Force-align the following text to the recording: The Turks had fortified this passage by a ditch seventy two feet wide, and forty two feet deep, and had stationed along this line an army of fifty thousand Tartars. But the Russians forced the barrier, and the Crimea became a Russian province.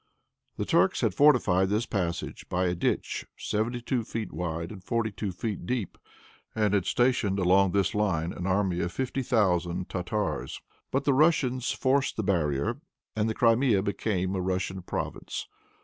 The 0.57 0.65
Turks 0.65 1.01
had 1.01 1.13
fortified 1.13 1.69
this 1.69 1.85
passage 1.85 2.49
by 2.49 2.65
a 2.65 2.73
ditch 2.73 3.27
seventy 3.37 3.81
two 3.81 4.03
feet 4.03 4.33
wide, 4.33 4.71
and 4.71 4.83
forty 4.83 5.11
two 5.11 5.31
feet 5.31 5.67
deep, 5.67 5.95
and 6.55 6.73
had 6.73 6.87
stationed 6.87 7.37
along 7.37 7.71
this 7.73 7.93
line 7.93 8.33
an 8.33 8.47
army 8.47 8.79
of 8.79 8.91
fifty 8.91 9.21
thousand 9.21 9.89
Tartars. 9.89 10.59
But 10.89 11.03
the 11.03 11.13
Russians 11.13 11.69
forced 11.71 12.17
the 12.17 12.23
barrier, 12.23 12.81
and 13.15 13.29
the 13.29 13.35
Crimea 13.35 13.83
became 13.83 14.33
a 14.35 14.41
Russian 14.41 14.81
province. 14.81 15.47